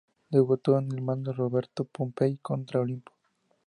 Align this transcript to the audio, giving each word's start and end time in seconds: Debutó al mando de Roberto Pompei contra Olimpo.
Debutó 0.31 0.77
al 0.77 0.99
mando 0.99 1.29
de 1.29 1.37
Roberto 1.37 1.83
Pompei 1.85 2.37
contra 2.37 2.79
Olimpo. 2.79 3.11